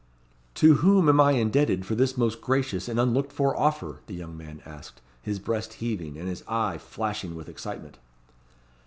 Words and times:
"To 0.55 0.77
whom 0.81 1.07
am 1.09 1.21
I 1.21 1.33
indebted 1.33 1.85
for 1.85 1.93
this 1.93 2.17
most 2.17 2.41
gracious 2.41 2.87
and 2.89 2.99
unlooked 2.99 3.31
for 3.31 3.55
offer?" 3.55 3.99
the 4.07 4.15
young 4.15 4.35
man 4.35 4.63
asked, 4.65 4.99
his 5.21 5.37
breast 5.37 5.73
heaving, 5.73 6.17
and 6.17 6.27
his 6.27 6.43
eye 6.47 6.79
flashing 6.79 7.35
with 7.35 7.47
excitement. 7.47 7.99